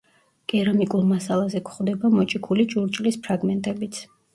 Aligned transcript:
კერამიკულ 0.53 1.03
მასალაზე 1.11 1.63
გვხვდება 1.69 2.13
მოჭიქული 2.19 2.69
ჭურჭლის 2.77 3.25
ფრაგმენტებიც. 3.25 4.07